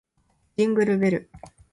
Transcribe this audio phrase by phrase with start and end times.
[0.57, 1.29] ジングルベル